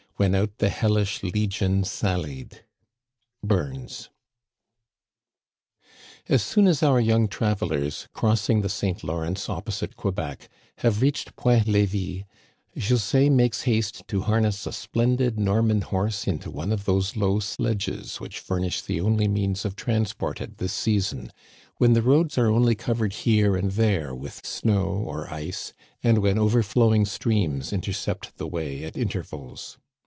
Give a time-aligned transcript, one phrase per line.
[0.21, 2.63] When out the hellish legion sallied.
[3.43, 4.11] Burns,
[6.29, 9.03] As soon as our young travelers, crossing the St.
[9.03, 12.25] Lawrence opposite Quebec, have reached Point Levis,
[12.77, 18.17] José makes haste to harness a splendid Norman horse into one of those low sledges
[18.19, 21.31] which furnish the only means of transport at this season,
[21.77, 25.73] when the roads are only covered here and there with snow or ice,
[26.03, 29.79] and when overflowing streams intercept the way at intervals.